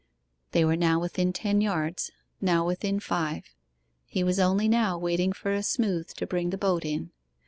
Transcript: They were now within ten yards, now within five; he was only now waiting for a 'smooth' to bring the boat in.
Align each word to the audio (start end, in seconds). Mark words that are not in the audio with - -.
They 0.51 0.65
were 0.65 0.75
now 0.75 0.99
within 0.99 1.31
ten 1.31 1.61
yards, 1.61 2.09
now 2.41 2.65
within 2.65 2.99
five; 2.99 3.43
he 4.07 4.23
was 4.23 4.39
only 4.39 4.67
now 4.67 4.97
waiting 4.97 5.31
for 5.31 5.53
a 5.53 5.61
'smooth' 5.61 6.15
to 6.15 6.25
bring 6.25 6.49
the 6.49 6.57
boat 6.57 6.83
in. 6.85 7.11